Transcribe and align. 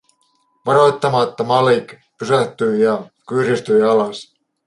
Varoittamatta 0.65 1.43
Malik 1.43 1.99
pysähtyi 2.19 2.81
ja 2.83 3.01
kyyristyi 3.27 3.81
alas. 3.83 4.35